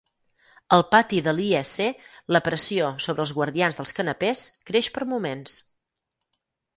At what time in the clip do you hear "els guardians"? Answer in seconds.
3.25-3.79